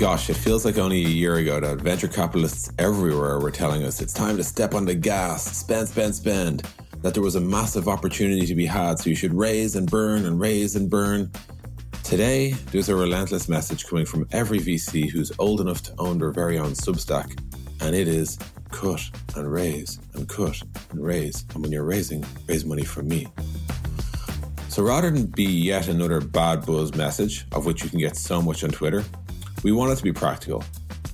[0.00, 4.00] Gosh, it feels like only a year ago that venture capitalists everywhere were telling us
[4.00, 6.62] it's time to step on the gas, spend, spend, spend,
[7.02, 10.24] that there was a massive opportunity to be had, so you should raise and burn
[10.24, 11.30] and raise and burn.
[12.02, 16.32] Today, there's a relentless message coming from every VC who's old enough to own their
[16.32, 17.38] very own Substack,
[17.82, 18.38] and it is
[18.70, 19.02] cut
[19.36, 20.62] and raise and cut
[20.92, 21.44] and raise.
[21.52, 23.28] And when you're raising, raise money from me.
[24.70, 28.40] So rather than be yet another bad buzz message, of which you can get so
[28.40, 29.04] much on Twitter,
[29.62, 30.64] we want it to be practical.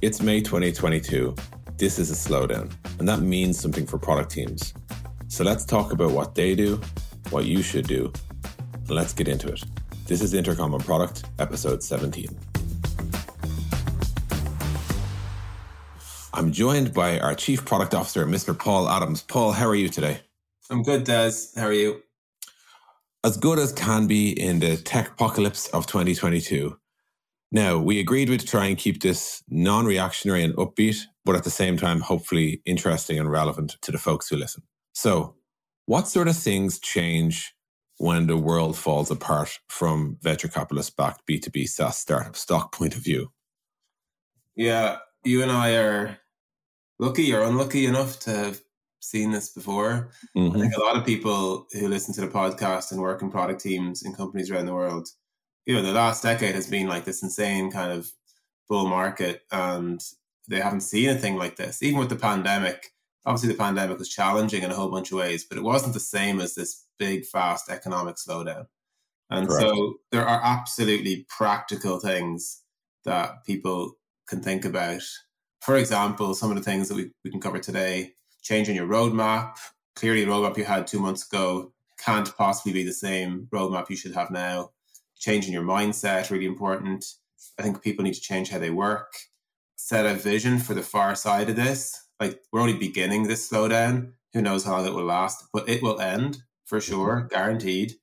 [0.03, 1.35] It's May 2022.
[1.79, 4.73] This is a slowdown, and that means something for product teams.
[5.27, 6.81] So let's talk about what they do,
[7.31, 8.13] what you should do,
[8.73, 9.65] and let's get into it.
[10.07, 12.29] This is Intercom on Product, episode 17.
[16.33, 18.57] I'm joined by our Chief Product Officer, Mr.
[18.57, 19.23] Paul Adams.
[19.23, 20.21] Paul, how are you today?
[20.71, 21.33] I'm good, Des.
[21.57, 22.03] How are you?
[23.25, 26.79] As good as can be in the tech apocalypse of 2022.
[27.53, 31.51] Now, we agreed with try and keep this non reactionary and upbeat, but at the
[31.51, 34.63] same time, hopefully interesting and relevant to the folks who listen.
[34.93, 35.37] So,
[35.87, 37.55] what sort of things change
[37.99, 43.03] when the world falls apart from venture capitalist backed B2B SaaS startup stock point of
[43.03, 43.31] view?
[44.57, 46.19] Yeah, you and I are
[46.99, 48.61] lucky or unlucky enough to have
[49.01, 50.11] seen this before.
[50.37, 50.57] Mm-hmm.
[50.57, 53.61] I think a lot of people who listen to the podcast and work in product
[53.61, 55.09] teams in companies around the world
[55.67, 58.11] you know the last decade has been like this insane kind of
[58.69, 60.01] bull market and
[60.49, 61.83] they haven't seen anything like this.
[61.83, 62.93] Even with the pandemic
[63.27, 66.01] obviously the pandemic was challenging in a whole bunch of ways but it wasn't the
[66.01, 68.67] same as this big fast economic slowdown.
[69.29, 69.61] And Correct.
[69.61, 72.63] so there are absolutely practical things
[73.05, 75.03] that people can think about.
[75.61, 79.57] For example some of the things that we, we can cover today changing your roadmap.
[79.97, 83.97] Clearly the roadmap you had two months ago can't possibly be the same roadmap you
[83.97, 84.71] should have now
[85.19, 87.05] changing your mindset really important.
[87.59, 89.13] I think people need to change how they work,
[89.77, 92.09] set a vision for the far side of this.
[92.21, 94.13] Like we're only beginning this slowdown.
[94.33, 96.93] Who knows how long it will last, but it will end for mm-hmm.
[96.93, 97.95] sure, guaranteed.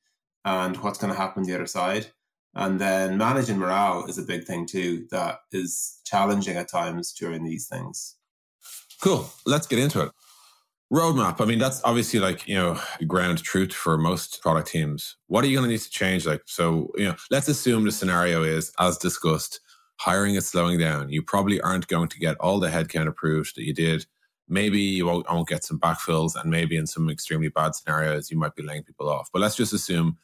[0.46, 2.08] And what's going to happen the other side.
[2.56, 7.44] And then managing morale is a big thing too, that is challenging at times during
[7.44, 8.16] these things.
[9.02, 9.30] Cool.
[9.46, 10.12] Let's get into it.
[10.94, 11.42] Roadmap.
[11.42, 15.18] I mean, that's obviously like, you know, ground truth for most product teams.
[15.26, 16.28] What are you going to need to change?
[16.28, 19.60] Like, so, you know, let's assume the scenario is, as discussed,
[19.98, 21.10] hiring is slowing down.
[21.10, 24.06] You probably aren't going to get all the headcount approved that you did.
[24.48, 28.38] Maybe you won't, won't get some backfills, and maybe in some extremely bad scenarios, you
[28.38, 29.30] might be laying people off.
[29.34, 30.20] But let's just assume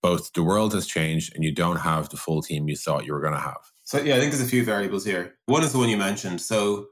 [0.00, 3.12] both the world has changed and you don't have the full team you thought you
[3.12, 3.60] were going to have.
[3.82, 5.34] So, yeah, I think there's a few variables here.
[5.44, 6.40] One is the one you mentioned.
[6.40, 6.86] So,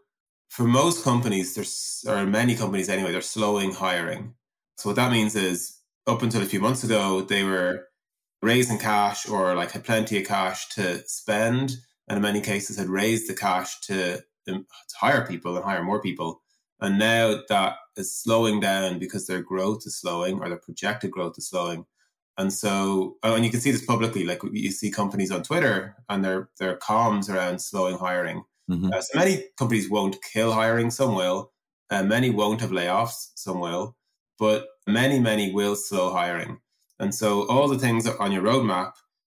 [0.53, 4.35] for most companies, there's or many companies anyway, they're slowing hiring.
[4.77, 7.87] So what that means is up until a few months ago, they were
[8.43, 11.77] raising cash or like had plenty of cash to spend,
[12.07, 15.83] and in many cases had raised the cash to, um, to hire people and hire
[15.83, 16.43] more people.
[16.81, 21.39] And now that is slowing down because their growth is slowing or their projected growth
[21.39, 21.87] is slowing.
[22.37, 25.97] And so, uh, and you can see this publicly, like you see companies on Twitter
[26.11, 28.45] and their their comms around slowing hiring.
[28.71, 28.91] Mm-hmm.
[28.93, 31.53] Uh, so many companies won't kill hiring, some will.
[31.91, 33.97] Uh, many won't have layoffs, some will.
[34.39, 36.59] But many, many will slow hiring.
[36.99, 38.93] And so all the things on your roadmap,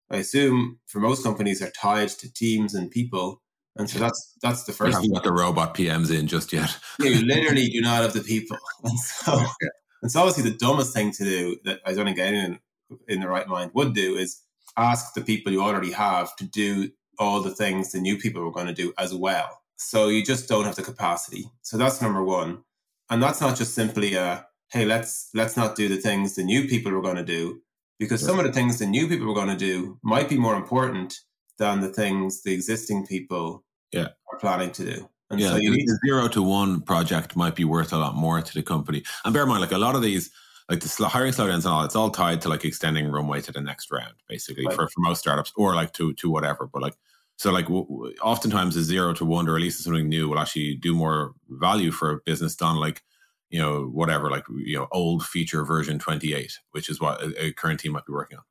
[0.09, 3.41] I assume for most companies are tied to teams and people.
[3.75, 4.93] And so that's that's the first.
[4.93, 6.75] You haven't got the robot PMs in just yet.
[6.99, 8.57] you literally do not have the people.
[8.83, 9.43] And so
[10.03, 12.59] it's obviously the dumbest thing to do that I don't think anyone
[13.07, 14.41] in the right mind would do is
[14.77, 16.89] ask the people you already have to do
[17.19, 19.61] all the things the new people were going to do as well.
[19.75, 21.45] So you just don't have the capacity.
[21.61, 22.63] So that's number one.
[23.09, 26.67] And that's not just simply a, hey, let's let's not do the things the new
[26.67, 27.61] people were going to do,
[27.99, 28.29] because right.
[28.29, 31.19] some of the things the new people were going to do might be more important
[31.57, 34.09] than the things the existing people yeah.
[34.31, 35.09] are planning to do.
[35.29, 38.15] And yeah, so you need the zero to one project might be worth a lot
[38.15, 39.03] more to the company.
[39.25, 40.29] And bear in mind, like a lot of these,
[40.69, 43.61] like the hiring slowdowns and all, it's all tied to like extending runway to the
[43.61, 44.75] next round, basically right.
[44.75, 46.67] for, for most startups or like to to whatever.
[46.67, 46.95] But like
[47.37, 50.95] so, like, w- oftentimes a zero to one to release something new will actually do
[50.95, 53.03] more value for a business done like,
[53.49, 57.53] you know, whatever, like, you know, old feature version 28, which is what a, a
[57.53, 58.43] current team might be working on.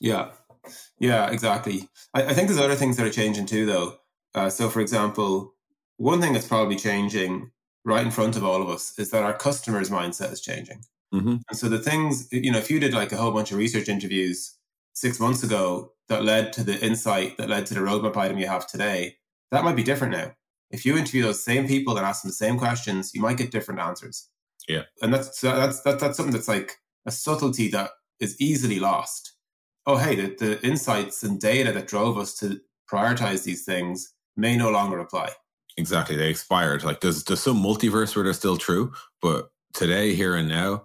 [0.00, 0.30] Yeah.
[0.98, 1.90] Yeah, exactly.
[2.14, 3.98] I, I, think there's other things that are changing too, though.
[4.34, 5.54] Uh, so, for example,
[5.98, 7.50] one thing that's probably changing
[7.84, 10.80] right in front of all of us is that our customers' mindset is changing.
[11.12, 11.36] Mm-hmm.
[11.48, 13.88] And so the things, you know, if you did like a whole bunch of research
[13.88, 14.56] interviews
[14.94, 18.46] six months ago that led to the insight that led to the roadmap item you
[18.46, 19.16] have today,
[19.50, 20.32] that might be different now.
[20.70, 23.50] If you interview those same people and ask them the same questions, you might get
[23.50, 24.28] different answers.
[24.68, 26.72] Yeah, and that's that's that's, that's something that's like
[27.06, 27.90] a subtlety that
[28.20, 29.32] is easily lost.
[29.86, 32.60] Oh, hey, the, the insights and data that drove us to
[32.90, 35.30] prioritize these things may no longer apply.
[35.76, 36.84] Exactly, they expired.
[36.84, 40.84] Like there's there's some multiverse where they're still true, but today, here and now,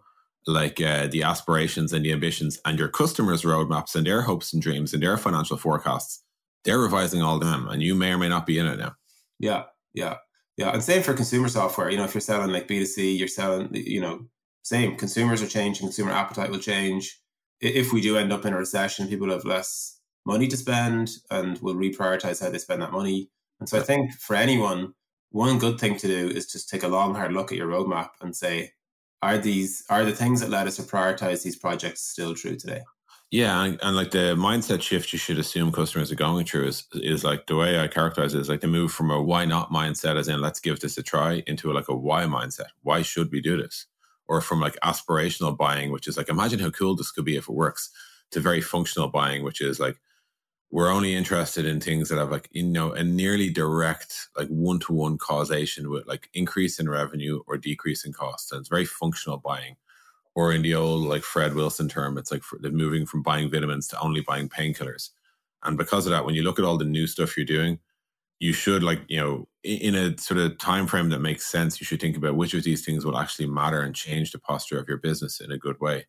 [0.49, 4.61] like uh, the aspirations and the ambitions and your customers' roadmaps and their hopes and
[4.61, 6.23] dreams and their financial forecasts,
[6.63, 8.93] they're revising all of them, and you may or may not be in it now.
[9.39, 9.63] Yeah,
[9.93, 10.15] yeah,
[10.57, 10.71] yeah.
[10.71, 11.89] And same for consumer software.
[11.89, 13.69] You know, if you're selling like B two C, you're selling.
[13.73, 14.25] You know,
[14.63, 14.95] same.
[14.97, 15.87] Consumers are changing.
[15.87, 17.19] Consumer appetite will change.
[17.61, 21.57] If we do end up in a recession, people have less money to spend and
[21.61, 23.29] will reprioritize how they spend that money.
[23.59, 24.93] And so I think for anyone,
[25.31, 28.09] one good thing to do is just take a long, hard look at your roadmap
[28.21, 28.71] and say,
[29.21, 32.81] are these are the things that led us to prioritize these projects still true today?
[33.31, 36.85] Yeah, and, and, like the mindset shift you should assume customers are going through is
[36.93, 39.71] is like the way I characterize it is like the move from a why not
[39.71, 42.69] mindset as in let's give this a try into like a why mindset.
[42.81, 43.85] Why should we do this?
[44.27, 47.47] Or from like aspirational buying, which is like imagine how cool this could be if
[47.47, 47.91] it works,
[48.31, 49.97] to very functional buying, which is like
[50.71, 54.79] we're only interested in things that have like you know a nearly direct like one
[54.79, 58.85] to one causation with like increase in revenue or decrease in cost, and it's very
[58.85, 59.75] functional buying.
[60.35, 63.99] Or in the old like Fred Wilson term, it's like moving from buying vitamins to
[63.99, 65.09] only buying painkillers.
[65.63, 67.79] And because of that, when you look at all the new stuff you're doing,
[68.39, 71.81] you should like you know in a sort of time frame that makes sense.
[71.81, 74.79] You should think about which of these things will actually matter and change the posture
[74.79, 76.05] of your business in a good way.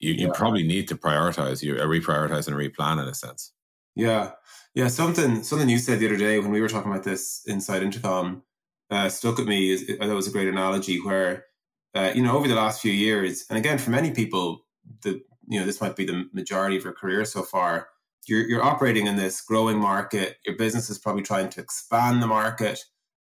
[0.00, 0.26] You, yeah.
[0.26, 3.52] you probably need to prioritize, you uh, reprioritize and replan in a sense.
[3.94, 4.32] Yeah,
[4.74, 4.88] yeah.
[4.88, 8.42] Something something you said the other day when we were talking about this inside Intercom
[8.90, 9.72] uh, stuck with me.
[9.72, 11.46] Is, thought was a great analogy where
[11.94, 14.64] uh, you know over the last few years, and again for many people,
[15.02, 17.88] the you know this might be the majority of your career so far.
[18.26, 20.36] You're you're operating in this growing market.
[20.46, 22.80] Your business is probably trying to expand the market,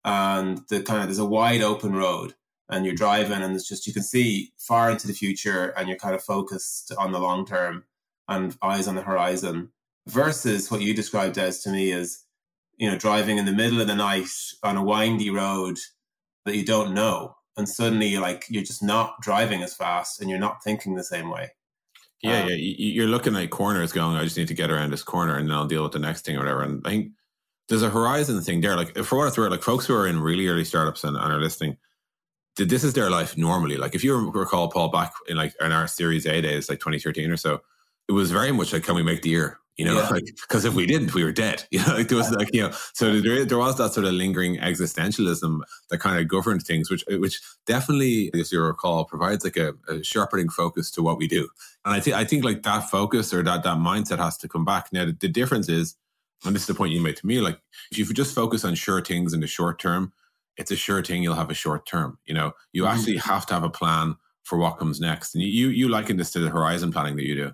[0.04, 2.34] and the kind of there's a wide open road
[2.68, 5.98] and you're driving and it's just you can see far into the future and you're
[5.98, 7.84] kind of focused on the long term
[8.28, 9.70] and eyes on the horizon
[10.08, 12.24] versus what you described as to me as
[12.76, 14.28] you know driving in the middle of the night
[14.62, 15.78] on a windy road
[16.44, 20.38] that you don't know and suddenly like you're just not driving as fast and you're
[20.38, 21.50] not thinking the same way.
[22.22, 25.02] Yeah um, yeah you're looking at corners going i just need to get around this
[25.02, 27.12] corner and then i'll deal with the next thing or whatever and i think
[27.68, 30.20] there's a horizon thing there like for what it's worth like folks who are in
[30.20, 31.76] really early startups and, and are listening
[32.56, 35.88] this is their life normally like if you recall paul back in like in our
[35.88, 37.60] series a days like 2013 or so
[38.08, 40.08] it was very much like can we make the year you know, yeah.
[40.08, 41.64] like because if we didn't, we were dead.
[41.72, 44.12] You know, like there was like you know, so there, there was that sort of
[44.12, 49.56] lingering existentialism that kind of governed things, which which definitely, as you recall, provides like
[49.56, 51.48] a, a sharpening focus to what we do.
[51.84, 54.64] And I think I think like that focus or that that mindset has to come
[54.64, 54.92] back.
[54.92, 55.96] Now the, the difference is,
[56.44, 57.58] and this is the point you made to me, like
[57.90, 60.12] if you just focus on sure things in the short term,
[60.58, 62.18] it's a sure thing you'll have a short term.
[62.26, 62.92] You know, you mm-hmm.
[62.94, 66.30] actually have to have a plan for what comes next, and you you liken this
[66.32, 67.52] to the horizon planning that you do.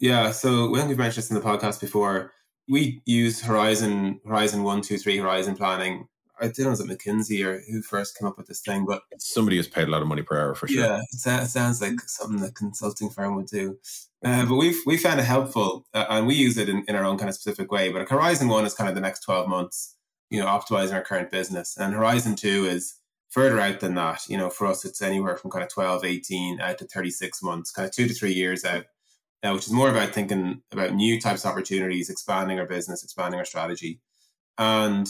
[0.00, 2.32] Yeah, so when we've mentioned this in the podcast before,
[2.68, 6.08] we use Horizon Horizon one, two, three Horizon planning.
[6.40, 9.02] I don't know was it McKinsey or who first came up with this thing, but
[9.18, 10.82] somebody has paid a lot of money per hour for sure.
[10.82, 13.78] Yeah, it, sounds like something the consulting firm would do.
[14.24, 17.04] Uh, but we've we found it helpful, uh, and we use it in, in our
[17.04, 17.92] own kind of specific way.
[17.92, 19.96] But Horizon one is kind of the next twelve months,
[20.28, 22.96] you know, optimizing our current business, and Horizon two is
[23.30, 24.28] further out than that.
[24.28, 27.72] You know, for us, it's anywhere from kind of 12, 18 out to 36 months,
[27.72, 28.84] kind of two to three years out
[29.44, 33.38] uh, which is more about thinking about new types of opportunities, expanding our business, expanding
[33.38, 34.00] our strategy.
[34.56, 35.06] And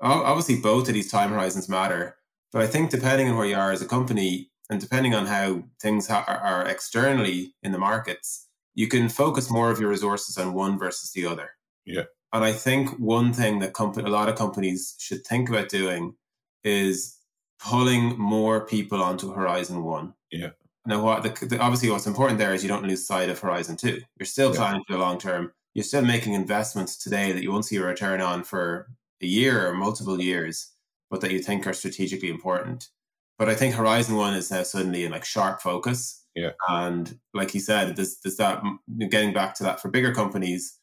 [0.00, 2.16] obviously, both of these time horizons matter.
[2.52, 5.64] But I think depending on where you are as a company and depending on how
[5.80, 10.54] things ha- are externally in the markets, you can focus more of your resources on
[10.54, 11.50] one versus the other.
[11.84, 12.04] Yeah.
[12.32, 16.14] And I think one thing that a lot of companies should think about doing
[16.64, 17.18] is
[17.58, 20.14] pulling more people onto Horizon One.
[20.30, 20.50] Yeah.
[20.84, 23.76] Now, what the, the, obviously what's important there is you don't lose sight of Horizon
[23.76, 24.00] Two.
[24.18, 24.56] You're still yeah.
[24.56, 25.52] planning for the long term.
[25.74, 28.90] You're still making investments today that you won't see a return on for
[29.22, 30.72] a year or multiple years,
[31.10, 32.88] but that you think are strategically important.
[33.38, 36.24] But I think Horizon One is now suddenly in like sharp focus.
[36.34, 36.50] Yeah.
[36.68, 40.78] And like you said, there's, there's that mm, getting back to that for bigger companies.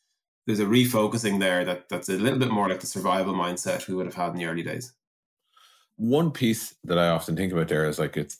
[0.48, 3.94] There's a refocusing there that that's a little bit more like the survival mindset we
[3.94, 4.94] would have had in the early days.
[5.98, 8.40] One piece that I often think about there is like it's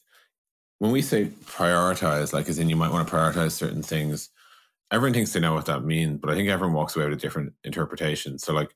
[0.80, 4.30] when we say prioritize, like as in you might want to prioritize certain things,
[4.92, 7.22] everyone thinks they know what that means, but I think everyone walks away with a
[7.22, 8.40] different interpretation.
[8.40, 8.74] So like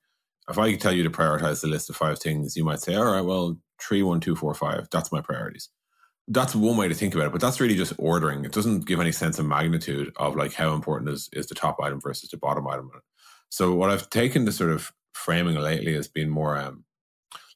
[0.50, 3.12] if I tell you to prioritize the list of five things, you might say, all
[3.12, 5.69] right, well, three, one, two, four, five, that's my priorities.
[6.27, 8.45] That's one way to think about it, but that's really just ordering.
[8.45, 11.77] It doesn't give any sense of magnitude of like how important is, is the top
[11.81, 12.91] item versus the bottom item.
[13.50, 16.86] So what I've taken to sort of framing lately has been more um,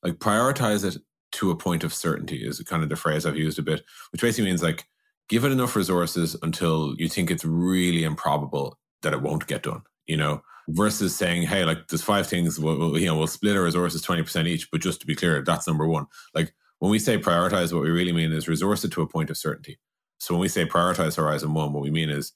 [0.03, 1.01] like prioritize it
[1.33, 4.21] to a point of certainty is kind of the phrase I've used a bit, which
[4.21, 4.85] basically means like
[5.29, 9.81] give it enough resources until you think it's really improbable that it won't get done.
[10.05, 13.63] You know, versus saying, hey, like there's five things, we'll, you know, we'll split our
[13.63, 16.07] resources 20% each, but just to be clear, that's number one.
[16.33, 19.29] Like when we say prioritize, what we really mean is resource it to a point
[19.29, 19.79] of certainty.
[20.19, 22.33] So when we say prioritize Horizon One, what we mean is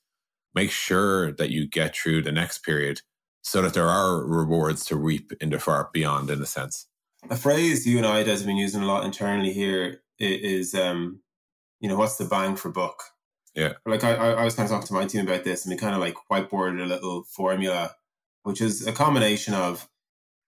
[0.53, 3.01] make sure that you get through the next period
[3.41, 6.87] so that there are rewards to reap in the far beyond, in a sense.
[7.29, 11.21] A phrase you and I have been using a lot internally here is, um,
[11.79, 13.03] you know, what's the bang for buck?
[13.55, 13.73] Yeah.
[13.85, 15.95] Like I, I was kind of talking to my team about this and we kind
[15.95, 17.95] of like whiteboarded a little formula,
[18.43, 19.87] which is a combination of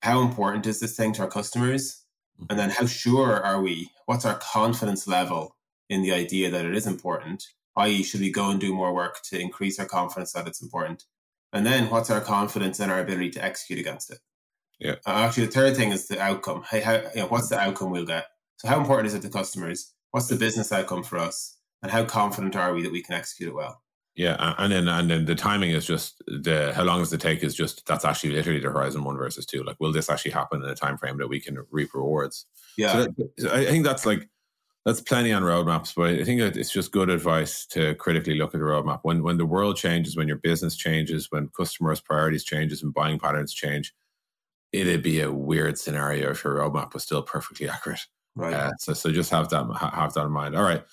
[0.02, 2.04] how important is this thing to our customers?
[2.40, 2.46] Mm-hmm.
[2.50, 3.90] And then how sure are we?
[4.06, 5.56] What's our confidence level
[5.90, 7.44] in the idea that it is important?
[7.76, 11.06] i.e., should we go and do more work to increase our confidence that it's important?
[11.52, 14.20] And then what's our confidence in our ability to execute against it?
[14.84, 14.96] Yeah.
[15.06, 16.64] Uh, actually, the third thing is the outcome.
[16.70, 18.26] Hey, how, you know, what's the outcome we'll get?
[18.58, 19.94] So, how important is it to customers?
[20.12, 21.58] What's the business outcome for us?
[21.82, 23.82] And how confident are we that we can execute it well?
[24.16, 27.44] Yeah, and then and then the timing is just the how long does it take
[27.44, 29.64] is just that's actually literally the horizon one versus two.
[29.64, 32.46] Like, will this actually happen in a time frame that we can reap rewards?
[32.78, 34.30] Yeah, so that, I think that's like
[34.86, 38.60] that's plenty on roadmaps, but I think it's just good advice to critically look at
[38.60, 39.00] the roadmap.
[39.02, 43.18] When when the world changes, when your business changes, when customers' priorities changes and buying
[43.18, 43.96] patterns change,
[44.74, 48.06] it'd be a weird scenario if your roadmap was still perfectly accurate.
[48.36, 48.54] Right.
[48.54, 50.56] Uh, so so just have that have that in mind.
[50.56, 50.84] All right.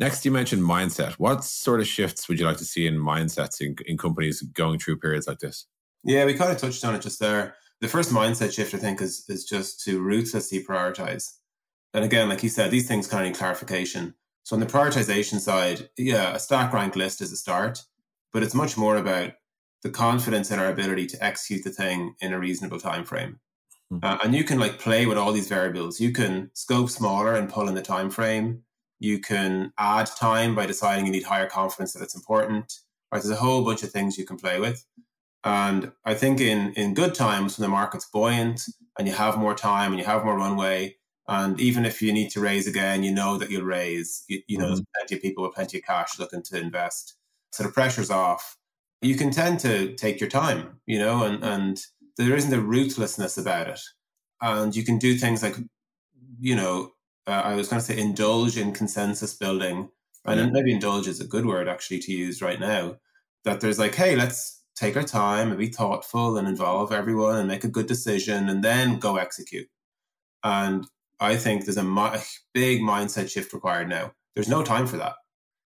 [0.00, 1.12] Next, you mentioned mindset.
[1.12, 4.80] What sort of shifts would you like to see in mindsets in, in companies going
[4.80, 5.66] through periods like this?
[6.02, 7.54] Yeah, we kind of touched on it just there.
[7.80, 11.34] The first mindset shift, I think, is is just to ruthlessly prioritize
[11.94, 14.14] and again, like you said, these things kind of need clarification.
[14.42, 17.82] So on the prioritization side, yeah, a stack rank list is a start,
[18.32, 19.30] but it's much more about
[19.84, 23.38] the confidence in our ability to execute the thing in a reasonable time frame.
[23.92, 24.04] Mm-hmm.
[24.04, 26.00] Uh, and you can like play with all these variables.
[26.00, 28.62] You can scope smaller and pull in the time frame.
[28.98, 32.80] You can add time by deciding you need higher confidence that it's important.
[33.12, 33.22] Right?
[33.22, 34.84] There's a whole bunch of things you can play with.
[35.44, 38.62] And I think in in good times when the market's buoyant
[38.98, 40.96] and you have more time and you have more runway,
[41.28, 44.24] and even if you need to raise again, you know that you'll raise.
[44.28, 44.74] You, you know, mm-hmm.
[44.76, 47.16] there's plenty of people with plenty of cash looking to invest.
[47.50, 48.56] So the pressure's off.
[49.04, 51.80] You can tend to take your time, you know, and, and
[52.16, 53.80] there isn't a ruthlessness about it.
[54.40, 55.56] And you can do things like,
[56.40, 56.92] you know,
[57.26, 59.88] uh, I was going to say indulge in consensus building.
[60.24, 60.52] And mm-hmm.
[60.52, 62.96] maybe indulge is a good word actually to use right now.
[63.44, 67.48] That there's like, hey, let's take our time and be thoughtful and involve everyone and
[67.48, 69.68] make a good decision and then go execute.
[70.42, 70.86] And
[71.20, 72.20] I think there's a mi-
[72.52, 74.12] big mindset shift required now.
[74.34, 75.14] There's no time for that.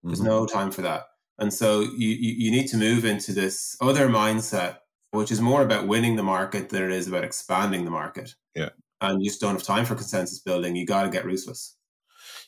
[0.03, 0.27] There's mm-hmm.
[0.27, 1.03] no time for that.
[1.39, 4.77] And so you, you, you need to move into this other mindset,
[5.11, 8.33] which is more about winning the market than it is about expanding the market.
[8.55, 8.69] Yeah.
[9.01, 10.75] And you just don't have time for consensus building.
[10.75, 11.75] You got to get ruthless.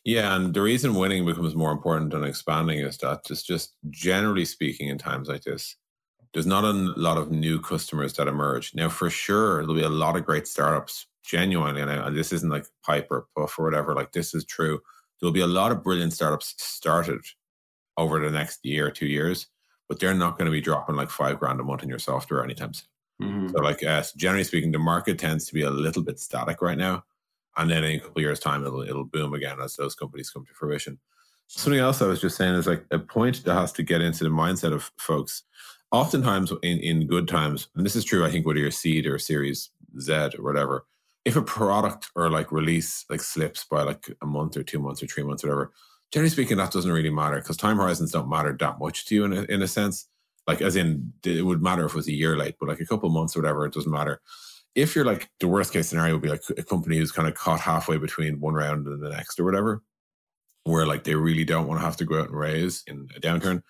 [0.03, 4.45] Yeah, and the reason winning becomes more important than expanding is that just just generally
[4.45, 5.75] speaking, in times like this,
[6.33, 8.73] there's not a lot of new customers that emerge.
[8.73, 12.49] Now, for sure, there'll be a lot of great startups genuinely, and, I, this isn't
[12.49, 13.93] like pipe or puff or whatever.
[13.93, 14.79] Like this is true.
[15.19, 17.21] There'll be a lot of brilliant startups started
[17.99, 19.47] over the next year or two years,
[19.87, 22.43] but they're not going to be dropping like five grand a month in your software
[22.43, 22.87] anytime soon.
[23.21, 23.47] Mm-hmm.
[23.49, 26.77] So, like, uh, generally speaking, the market tends to be a little bit static right
[26.77, 27.03] now,
[27.57, 30.45] and then in a couple years' time, it'll it'll boom again as those companies come
[30.45, 30.99] to fruition.
[31.47, 34.23] Something else I was just saying is like a point that has to get into
[34.23, 35.43] the mindset of folks.
[35.91, 39.19] Oftentimes, in in good times, and this is true, I think, whether you're seed or
[39.19, 40.85] Series Z or whatever,
[41.25, 45.03] if a product or like release like slips by like a month or two months
[45.03, 45.73] or three months, whatever,
[46.11, 49.25] generally speaking, that doesn't really matter because time horizons don't matter that much to you
[49.25, 50.07] in a, in a sense.
[50.47, 52.85] Like, as in, it would matter if it was a year late, but like a
[52.85, 54.19] couple months or whatever, it doesn't matter.
[54.75, 57.35] If you're like the worst case scenario would be like a company who's kind of
[57.35, 59.83] caught halfway between one round and the next or whatever,
[60.63, 63.19] where like they really don't want to have to go out and raise in a
[63.19, 63.61] downturn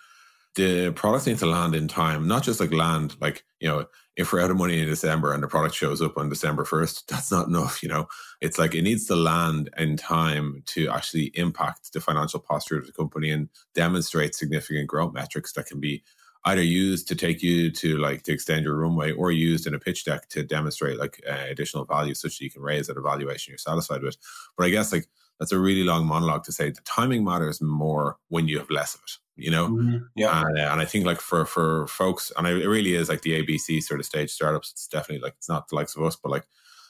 [0.56, 4.34] the products need to land in time, not just like land, like, you know, if
[4.34, 7.32] we're out of money in December and the product shows up on December 1st, that's
[7.32, 8.08] not enough, you know.
[8.42, 12.86] It's like it needs to land in time to actually impact the financial posture of
[12.86, 16.04] the company and demonstrate significant growth metrics that can be
[16.46, 19.80] either used to take you to like to extend your runway or used in a
[19.80, 23.02] pitch deck to demonstrate like uh, additional value such that you can raise at a
[23.02, 24.18] valuation you're satisfied with.
[24.58, 25.08] But I guess like
[25.40, 28.96] that's a really long monologue to say the timing matters more when you have less
[28.96, 29.98] of it you know mm-hmm.
[30.16, 33.22] yeah and, uh, and, i think like for for folks and it really is like
[33.22, 36.16] the abc sort of stage startups it's definitely like it's not the likes of us
[36.16, 36.46] but like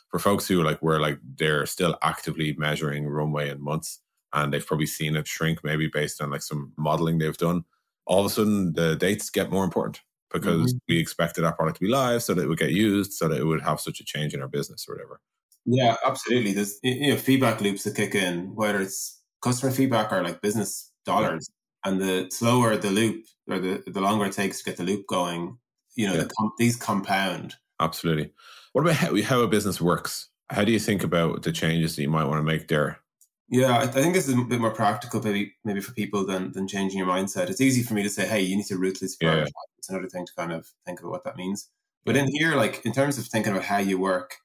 [0.10, 4.02] for folks who like were like they're still actively measuring runway in months
[4.34, 7.64] and they've probably seen it shrink maybe based on like some modeling they've done
[8.06, 10.02] all of a sudden the dates get more important
[10.32, 10.78] because mm-hmm.
[10.88, 13.40] we expected our product to be live so that it would get used so that
[13.40, 15.20] it would have such a change in our business or whatever
[15.66, 20.24] yeah absolutely there's you know feedback loops that kick in whether it's customer feedback or
[20.24, 21.50] like business dollars
[21.86, 25.06] and the slower the loop or the, the longer it takes to get the loop
[25.08, 25.58] going
[26.00, 26.24] you know, yeah.
[26.24, 27.56] the com- these compound.
[27.82, 28.32] Absolutely.
[28.72, 30.30] What about how, how a business works?
[30.50, 33.00] How do you think about the changes that you might want to make there?
[33.50, 36.68] Yeah, I, think this is a bit more practical, maybe maybe for people than than
[36.68, 37.50] changing your mindset.
[37.50, 39.78] It's easy for me to say, "Hey, you need to ruthlessly prioritize." Yeah.
[39.80, 41.68] It's another thing to kind of think about what that means.
[42.06, 44.38] But in here, like in terms of thinking about how you work,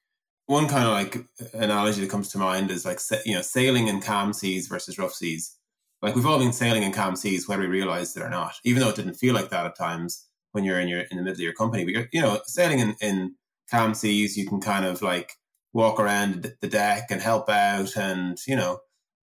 [0.47, 4.01] one kind of like analogy that comes to mind is like you know sailing in
[4.01, 5.57] calm seas versus rough seas.
[6.01, 8.81] Like we've all been sailing in calm seas, whether we realize it or not, even
[8.81, 11.33] though it didn't feel like that at times when you're in your in the middle
[11.33, 11.83] of your company.
[11.83, 13.35] But you're, you know, sailing in, in
[13.71, 15.33] calm seas, you can kind of like
[15.73, 18.79] walk around the deck and help out, and you know,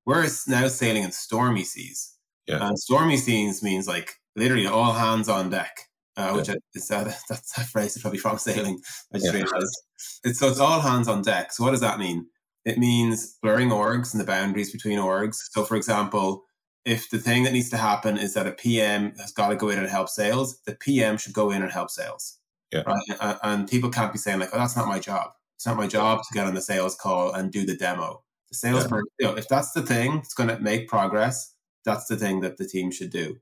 [0.07, 2.17] we're now sailing in stormy seas.
[2.47, 2.67] Yeah.
[2.67, 5.89] And stormy seas means like literally all hands on deck.
[6.17, 6.57] Uh, which yeah.
[6.75, 8.79] is that that's a phrase is probably from sailing.
[9.15, 9.41] I just yeah.
[9.41, 9.83] realized
[10.25, 11.53] it's so it's all hands on deck.
[11.53, 12.27] So what does that mean?
[12.65, 15.37] It means blurring orgs and the boundaries between orgs.
[15.51, 16.45] So for example,
[16.85, 19.69] if the thing that needs to happen is that a PM has got to go
[19.69, 22.39] in and help sales, the PM should go in and help sales.
[22.73, 22.83] Yeah.
[22.87, 23.37] Right?
[23.43, 25.33] And people can't be saying like, "Oh, that's not my job.
[25.57, 28.57] It's not my job to get on the sales call and do the demo." The
[28.57, 29.29] salesperson, yeah.
[29.29, 31.55] you know, if that's the thing that's going to make progress,
[31.85, 33.37] that's the thing that the team should do.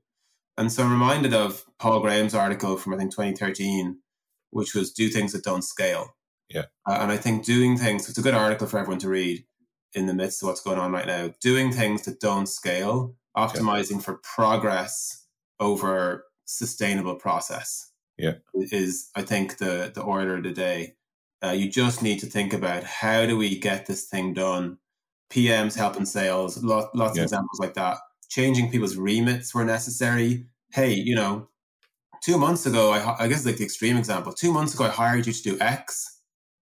[0.57, 3.97] And so I'm reminded of Paul Graham's article from I think 2013,
[4.51, 6.15] which was "Do things that don't scale."
[6.49, 6.65] Yeah.
[6.87, 8.09] Uh, and I think doing things.
[8.09, 9.45] It's a good article for everyone to read
[9.93, 11.33] in the midst of what's going on right now.
[11.41, 13.99] Doing things that don't scale optimizing yeah.
[13.99, 15.25] for progress
[15.59, 17.91] over sustainable process.
[18.17, 20.95] Yeah, is I think the the order of the day.
[21.43, 24.77] Uh, you just need to think about how do we get this thing done.
[25.31, 27.23] PMs helping sales, lot, lots yeah.
[27.23, 27.97] of examples like that.
[28.31, 30.45] Changing people's remits were necessary.
[30.71, 31.49] Hey, you know,
[32.23, 34.31] two months ago, I, I guess like the extreme example.
[34.31, 36.21] Two months ago, I hired you to do X,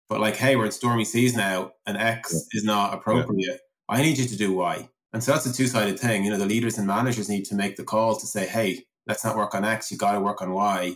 [0.08, 2.58] but like, hey, we're in stormy seas now, and X yeah.
[2.58, 3.36] is not appropriate.
[3.50, 3.58] Yeah.
[3.90, 4.88] I need you to do Y.
[5.12, 6.24] And so that's a two sided thing.
[6.24, 9.26] You know, the leaders and managers need to make the call to say, hey, let's
[9.26, 10.96] not work on X, you got to work on Y.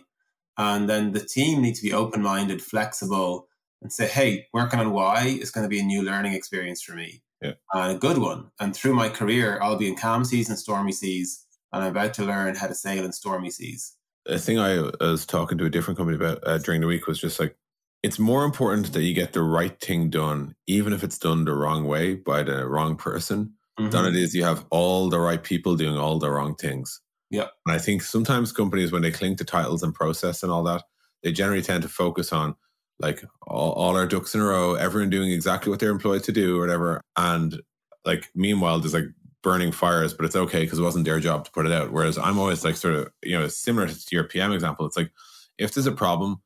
[0.58, 3.50] And then the team needs to be open minded, flexible,
[3.82, 6.94] and say, hey, working on Y is going to be a new learning experience for
[6.94, 7.24] me.
[7.42, 7.54] Yeah.
[7.74, 8.52] And a good one.
[8.60, 12.14] And through my career, I'll be in calm seas and stormy seas, and I'm about
[12.16, 13.96] to learn how to sail in stormy seas.
[14.26, 17.20] The thing I was talking to a different company about uh, during the week was
[17.20, 17.56] just like,
[18.04, 21.54] it's more important that you get the right thing done, even if it's done the
[21.54, 23.90] wrong way by the wrong person, mm-hmm.
[23.90, 27.02] than it is you have all the right people doing all the wrong things.
[27.30, 27.48] Yeah.
[27.66, 30.84] And I think sometimes companies, when they cling to titles and process and all that,
[31.24, 32.56] they generally tend to focus on
[33.02, 36.32] like all, all our ducks in a row, everyone doing exactly what they're employed to
[36.32, 37.02] do or whatever.
[37.18, 37.62] And
[38.06, 39.06] like, meanwhile, there's like
[39.42, 41.92] burning fires, but it's okay because it wasn't their job to put it out.
[41.92, 45.12] Whereas I'm always like, sort of, you know, similar to your PM example, it's like,
[45.58, 46.42] if there's a problem,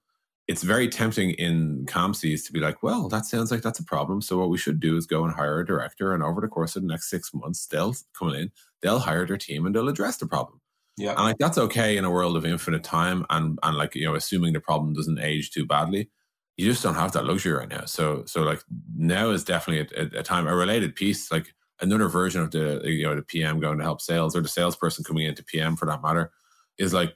[0.47, 3.83] it's very tempting in calm seas to be like, well, that sounds like that's a
[3.83, 4.21] problem.
[4.21, 6.75] So what we should do is go and hire a director, and over the course
[6.75, 10.17] of the next six months, they'll come in, they'll hire their team, and they'll address
[10.17, 10.61] the problem.
[10.97, 14.05] Yeah, and like that's okay in a world of infinite time, and and like you
[14.05, 16.09] know, assuming the problem doesn't age too badly,
[16.57, 17.85] you just don't have that luxury right now.
[17.85, 18.63] So so like
[18.95, 23.03] now is definitely a, a time a related piece, like another version of the you
[23.03, 26.01] know the PM going to help sales or the salesperson coming into PM for that
[26.01, 26.31] matter,
[26.77, 27.15] is like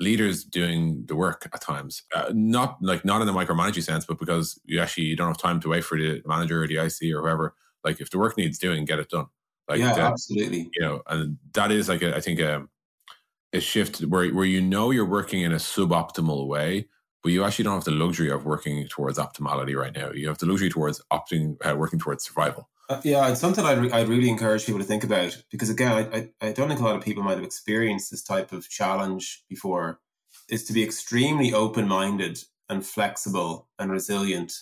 [0.00, 2.02] leaders doing the work at times.
[2.14, 5.38] Uh, not like not in the micromanaging sense, but because you actually you don't have
[5.38, 7.54] time to wait for the manager or the IC or whoever.
[7.84, 9.26] Like if the work needs doing, get it done.
[9.68, 10.68] Like yeah, absolutely.
[10.74, 12.66] You know, and that is like a, I think a,
[13.52, 16.88] a shift where where you know you're working in a suboptimal way,
[17.22, 20.10] but you actually don't have the luxury of working towards optimality right now.
[20.10, 22.68] You have the luxury towards opting uh, working towards survival.
[22.88, 25.92] Uh, yeah, it's something I'd, re- I'd really encourage people to think about because again,
[25.92, 28.68] I, I, I don't think a lot of people might have experienced this type of
[28.68, 30.00] challenge before.
[30.48, 34.52] Is to be extremely open minded and flexible and resilient.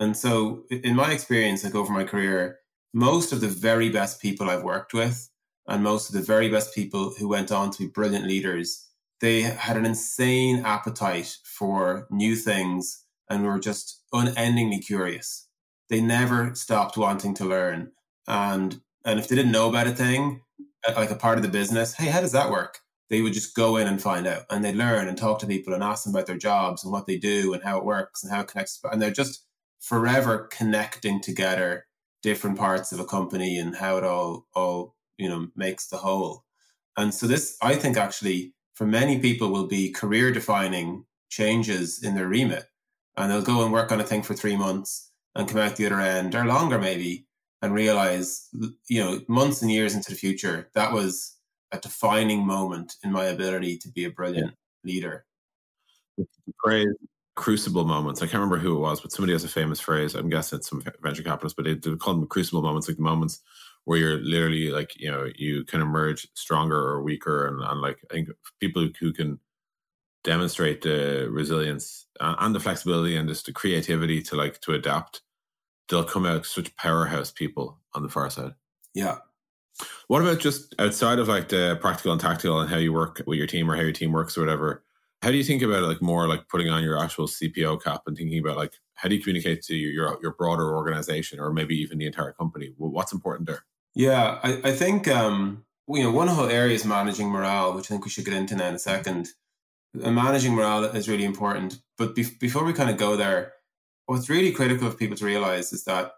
[0.00, 2.58] And so, in my experience, like over my career,
[2.94, 5.28] most of the very best people I've worked with,
[5.66, 8.87] and most of the very best people who went on to be brilliant leaders,
[9.20, 15.48] they had an insane appetite for new things and were just unendingly curious
[15.88, 17.92] they never stopped wanting to learn.
[18.26, 20.42] And and if they didn't know about a thing,
[20.86, 22.80] uh, like a part of the business, hey, how does that work?
[23.10, 25.72] They would just go in and find out, and they'd learn and talk to people
[25.72, 28.32] and ask them about their jobs and what they do and how it works and
[28.32, 28.80] how it connects.
[28.84, 29.46] And they're just
[29.80, 31.86] forever connecting together
[32.22, 36.44] different parts of a company and how it all all you know makes the whole.
[36.96, 42.14] And so this, I think, actually for many people will be career defining changes in
[42.14, 42.66] their remit,
[43.16, 45.86] and they'll go and work on a thing for three months and come out the
[45.86, 47.26] other end or longer maybe
[47.60, 48.48] and realize
[48.88, 51.38] you know months and years into the future that was
[51.72, 55.26] a defining moment in my ability to be a brilliant leader.
[56.62, 56.86] Phrase
[57.34, 58.22] crucible moments.
[58.22, 60.14] I can't remember who it was but somebody has a famous phrase.
[60.14, 63.40] I'm guessing it's some venture capitalist but they, they call them crucible moments like moments
[63.88, 67.98] where you're literally like you know you can emerge stronger or weaker and, and like
[68.10, 68.28] i think
[68.60, 69.38] people who can
[70.24, 75.22] demonstrate the resilience uh, and the flexibility and just the creativity to like to adapt,
[75.88, 78.52] they'll come out such powerhouse people on the far side.
[78.94, 79.18] Yeah.
[80.08, 83.38] What about just outside of like the practical and tactical and how you work with
[83.38, 84.84] your team or how your team works or whatever?
[85.22, 88.02] How do you think about it like more like putting on your actual CPO cap
[88.06, 91.76] and thinking about like how do you communicate to your, your broader organization or maybe
[91.76, 92.72] even the entire company?
[92.76, 93.64] What's important there?
[93.94, 97.88] Yeah, I, I think um, you know one whole area is managing morale, which I
[97.88, 99.28] think we should get into now in a second.
[100.02, 103.54] And managing morale is really important, but be- before we kind of go there,
[104.06, 106.12] what's really critical for people to realize is that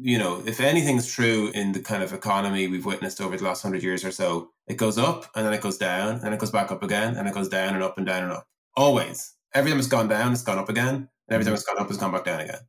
[0.00, 3.62] you know, if anything's true in the kind of economy we've witnessed over the last
[3.62, 6.52] hundred years or so, it goes up and then it goes down and it goes
[6.52, 8.46] back up again and it goes down and up and down and up.
[8.76, 9.34] Always.
[9.54, 10.94] Every time it's gone down, it's gone up again.
[10.94, 11.54] And every time mm-hmm.
[11.54, 12.60] it's gone up, it's gone back down again.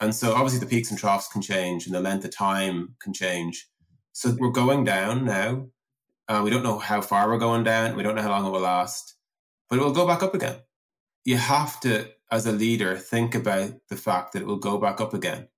[0.00, 3.12] And so obviously the peaks and troughs can change and the length of time can
[3.12, 3.68] change.
[4.12, 5.68] So we're going down now.
[6.28, 7.96] Uh, we don't know how far we're going down.
[7.96, 9.16] We don't know how long it will last,
[9.68, 10.56] but it will go back up again.
[11.24, 15.00] You have to, as a leader, think about the fact that it will go back
[15.00, 15.48] up again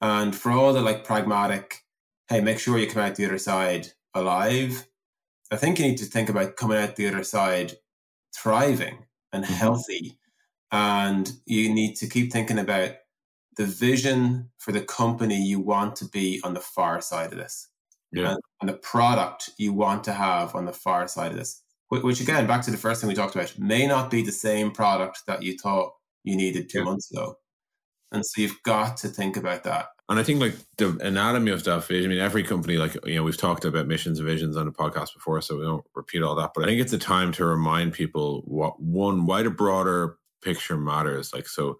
[0.00, 1.84] and for all the like pragmatic,
[2.28, 4.86] hey, make sure you come out the other side alive.
[5.50, 7.74] I think you need to think about coming out the other side
[8.34, 9.54] thriving and mm-hmm.
[9.54, 10.18] healthy.
[10.72, 12.92] And you need to keep thinking about
[13.60, 17.68] the vision for the company you want to be on the far side of this.
[18.10, 18.30] Yeah.
[18.30, 21.62] And, and the product you want to have on the far side of this.
[21.90, 24.70] Which again, back to the first thing we talked about, may not be the same
[24.70, 25.92] product that you thought
[26.24, 26.84] you needed two yeah.
[26.84, 27.36] months ago.
[28.12, 29.88] And so you've got to think about that.
[30.08, 33.16] And I think like the anatomy of that vision, I mean, every company, like, you
[33.16, 36.22] know, we've talked about missions and visions on the podcast before, so we don't repeat
[36.22, 36.52] all that.
[36.54, 40.78] But I think it's a time to remind people what one, why the broader picture
[40.78, 41.34] matters.
[41.34, 41.78] Like, so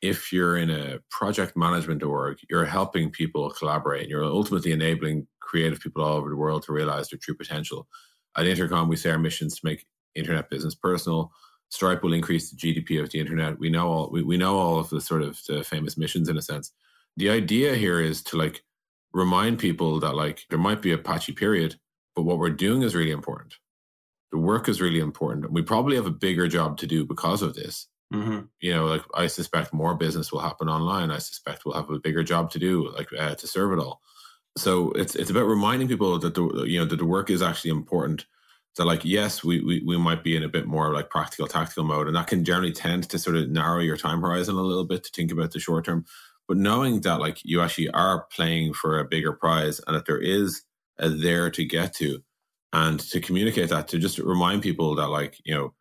[0.00, 4.02] if you're in a project management org, you're helping people collaborate.
[4.02, 7.88] and You're ultimately enabling creative people all over the world to realize their true potential.
[8.36, 11.32] At Intercom, we say our mission is to make internet business personal
[11.70, 13.58] Stripe will increase the GDP of the internet.
[13.58, 16.38] We know all we, we know all of the sort of the famous missions in
[16.38, 16.72] a sense.
[17.16, 18.62] The idea here is to like
[19.12, 21.76] remind people that like there might be a patchy period,
[22.16, 23.56] but what we're doing is really important.
[24.32, 25.46] The work is really important.
[25.46, 27.86] And we probably have a bigger job to do because of this.
[28.12, 28.46] Mm-hmm.
[28.60, 31.10] You know, like I suspect more business will happen online.
[31.10, 34.00] I suspect we'll have a bigger job to do, like uh, to serve it all.
[34.56, 37.70] So it's it's about reminding people that the you know that the work is actually
[37.70, 38.24] important
[38.78, 41.82] so like, yes, we, we, we might be in a bit more like practical tactical
[41.82, 44.84] mode, and that can generally tend to sort of narrow your time horizon a little
[44.84, 46.04] bit to think about the short term.
[46.46, 50.20] But knowing that like you actually are playing for a bigger prize and that there
[50.20, 50.62] is
[50.96, 52.22] a there to get to,
[52.72, 55.74] and to communicate that to just remind people that like you know,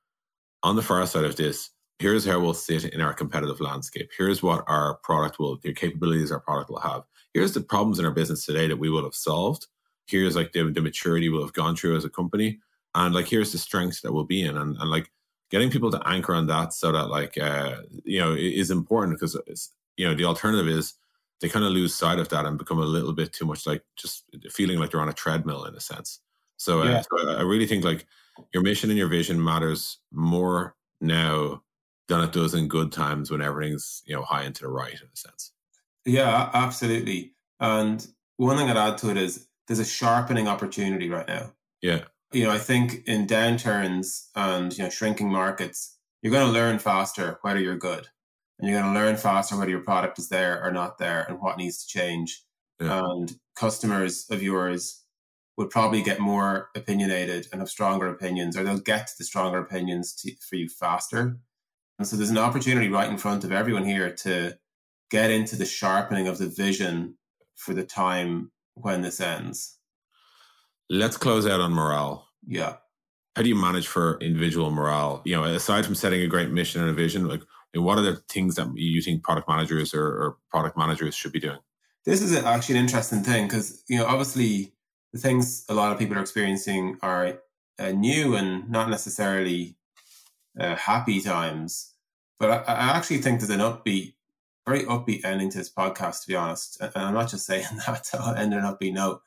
[0.63, 4.09] on the far side of this, here's how we'll sit in our competitive landscape.
[4.17, 7.03] Here's what our product will, the capabilities our product will have.
[7.33, 9.67] Here's the problems in our business today that we will have solved.
[10.07, 12.59] Here's like the, the maturity we'll have gone through as a company
[12.97, 15.11] and like here's the strengths that we'll be in and, and like
[15.49, 19.71] getting people to anchor on that so that like uh you know is important because
[19.95, 20.95] you know the alternative is
[21.39, 23.83] they kind of lose sight of that and become a little bit too much like
[23.95, 26.19] just feeling like they're on a treadmill in a sense
[26.57, 27.01] so, uh, yeah.
[27.01, 28.07] so i really think like
[28.53, 31.61] your mission and your vision matters more now
[32.07, 35.07] than it does in good times when everything's you know high into the right in
[35.13, 35.51] a sense
[36.05, 41.27] yeah absolutely and one thing i'd add to it is there's a sharpening opportunity right
[41.27, 46.45] now yeah you know, I think in downturns and you know shrinking markets, you're going
[46.45, 48.07] to learn faster whether you're good,
[48.59, 51.39] and you're going to learn faster whether your product is there or not there, and
[51.39, 52.43] what needs to change.
[52.79, 53.03] Yeah.
[53.03, 55.03] And customers of yours
[55.57, 60.13] would probably get more opinionated and have stronger opinions, or they'll get the stronger opinions
[60.15, 61.39] to, for you faster.
[61.97, 64.57] And so there's an opportunity right in front of everyone here to
[65.09, 67.17] get into the sharpening of the vision
[67.55, 69.79] for the time when this ends.
[70.89, 72.27] Let's close out on morale.
[72.45, 72.75] Yeah.
[73.35, 75.21] How do you manage for individual morale?
[75.25, 77.41] You know, aside from setting a great mission and a vision, like
[77.73, 81.39] what are the things that you think product managers or, or product managers should be
[81.39, 81.59] doing?
[82.05, 84.73] This is actually an interesting thing because you know, obviously,
[85.13, 87.39] the things a lot of people are experiencing are
[87.79, 89.75] uh, new and not necessarily
[90.59, 91.93] uh, happy times.
[92.39, 94.13] But I, I, actually think there's an upbeat,
[94.67, 96.21] very upbeat ending to this podcast.
[96.21, 99.21] To be honest, and I'm not just saying that to end an upbeat note.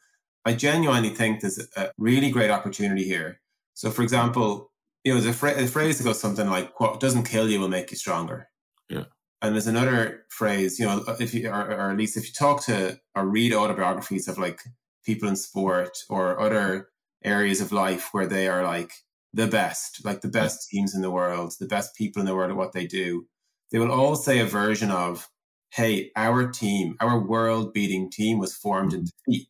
[0.45, 3.40] I genuinely think there's a really great opportunity here.
[3.75, 4.73] So, for example,
[5.05, 7.61] you know, there's a, fra- a phrase that goes something like, "What doesn't kill you
[7.61, 8.49] will make you stronger."
[8.88, 9.05] Yeah.
[9.43, 12.62] And there's another phrase, you know, if you or, or at least if you talk
[12.64, 14.61] to or read autobiographies of like
[15.05, 16.88] people in sport or other
[17.25, 18.93] areas of life where they are like
[19.33, 22.51] the best, like the best teams in the world, the best people in the world
[22.51, 23.27] at what they do,
[23.71, 25.29] they will all say a version of,
[25.71, 29.31] "Hey, our team, our world-beating team, was formed in mm-hmm.
[29.33, 29.49] defeat."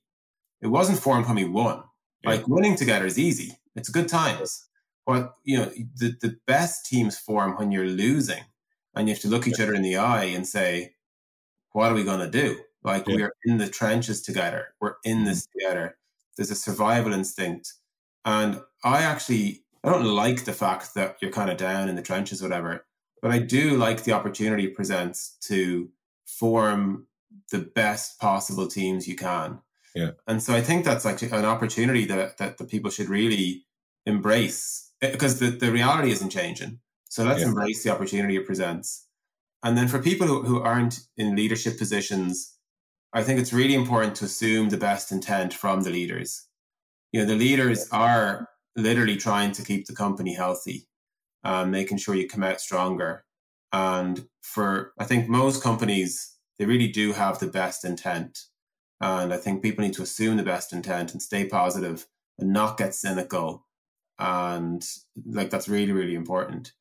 [0.60, 1.82] It wasn't formed when we won.
[2.22, 2.30] Yeah.
[2.30, 3.56] Like winning together is easy.
[3.76, 4.66] It's good times.
[5.06, 8.44] but you know, the, the best teams form when you're losing
[8.94, 10.94] and you have to look each other in the eye and say,
[11.72, 12.58] what are we going to do?
[12.82, 13.16] Like yeah.
[13.16, 14.74] we are in the trenches together.
[14.80, 15.26] We're in mm-hmm.
[15.26, 15.96] this together.
[16.36, 17.72] There's a survival instinct.
[18.24, 22.02] And I actually, I don't like the fact that you're kind of down in the
[22.02, 22.84] trenches, whatever,
[23.22, 25.90] but I do like the opportunity it presents to
[26.26, 27.06] form
[27.50, 29.60] the best possible teams you can.
[29.94, 30.12] Yeah.
[30.26, 33.66] And so I think that's like an opportunity that, that the people should really
[34.06, 36.80] embrace eh, because the, the reality isn't changing.
[37.08, 37.48] So let's yeah.
[37.48, 39.06] embrace the opportunity it presents.
[39.62, 42.54] And then for people who, who aren't in leadership positions,
[43.12, 46.46] I think it's really important to assume the best intent from the leaders.
[47.12, 50.86] You know, the leaders are literally trying to keep the company healthy,
[51.44, 53.24] um, making sure you come out stronger.
[53.72, 58.38] And for, I think most companies, they really do have the best intent.
[59.00, 62.06] And I think people need to assume the best intent and stay positive
[62.38, 63.66] and not get cynical.
[64.18, 64.84] And
[65.24, 66.72] like, that's really, really important.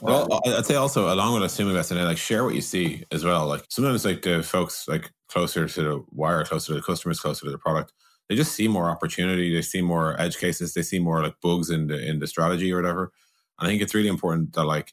[0.00, 3.04] Well, um, I'd say also along with assuming best intent, like share what you see
[3.12, 3.46] as well.
[3.46, 7.46] Like sometimes like the folks like closer to the wire, closer to the customers, closer
[7.46, 7.92] to the product,
[8.28, 9.54] they just see more opportunity.
[9.54, 10.74] They see more edge cases.
[10.74, 13.12] They see more like bugs in the in the strategy or whatever.
[13.58, 14.92] And I think it's really important that like,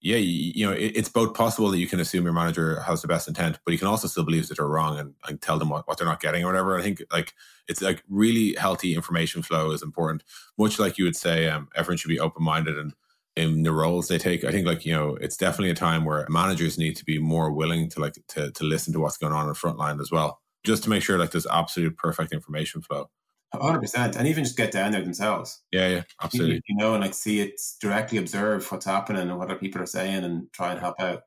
[0.00, 3.02] yeah, you, you know, it, it's both possible that you can assume your manager has
[3.02, 5.58] the best intent, but you can also still believe that they're wrong and, and tell
[5.58, 6.78] them what, what they're not getting or whatever.
[6.78, 7.32] I think like
[7.68, 10.22] it's like really healthy information flow is important.
[10.58, 12.92] Much like you would say, um, everyone should be open minded and
[13.36, 14.44] in the roles they take.
[14.44, 17.50] I think like, you know, it's definitely a time where managers need to be more
[17.50, 20.10] willing to like to to listen to what's going on in the front line as
[20.10, 20.40] well.
[20.64, 23.10] Just to make sure like there's absolute perfect information flow.
[23.52, 24.16] hundred percent.
[24.16, 25.62] And even just get down there themselves.
[25.70, 26.56] Yeah, yeah, absolutely.
[26.56, 29.82] You, you know, and like see it directly observe what's happening and what other people
[29.82, 31.22] are saying and try and help out.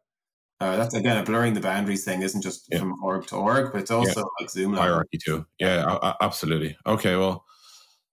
[0.60, 2.80] Uh, that's again a blurring the boundaries thing isn't just yeah.
[2.80, 4.26] from org to org, but it's also yeah.
[4.40, 5.46] like Zoom hierarchy too.
[5.60, 6.76] Yeah, absolutely.
[6.86, 7.46] Okay, well,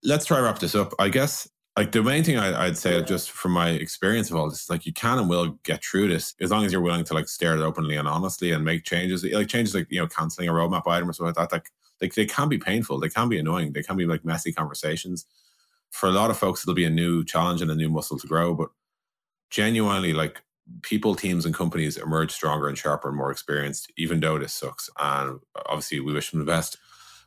[0.02, 0.92] let's try wrap this up.
[0.98, 4.48] I guess like the main thing I, would say, just from my experience of all
[4.48, 7.14] this, like you can and will get through this as long as you're willing to
[7.14, 9.24] like stare at it openly and honestly and make changes.
[9.24, 11.70] Like changes, like you know, canceling a roadmap item or something like that.
[12.00, 15.26] Like they can be painful, they can be annoying, they can be like messy conversations.
[15.90, 18.26] For a lot of folks, it'll be a new challenge and a new muscle to
[18.26, 18.54] grow.
[18.54, 18.68] But
[19.50, 20.42] genuinely, like
[20.82, 24.88] people, teams, and companies emerge stronger and sharper and more experienced, even though this sucks.
[25.00, 26.78] And obviously, we wish them the best.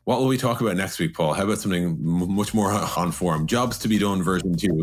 [0.07, 1.33] What will we talk about next week, Paul?
[1.33, 3.45] How about something much more on form?
[3.45, 4.81] Jobs to be done version two.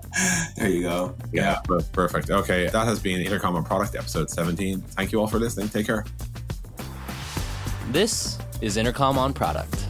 [0.58, 1.16] there you go.
[1.32, 1.62] Yeah.
[1.70, 2.28] yeah, perfect.
[2.28, 4.82] Okay, that has been Intercom on Product episode 17.
[4.82, 5.70] Thank you all for listening.
[5.70, 6.04] Take care.
[7.92, 9.87] This is Intercom on Product.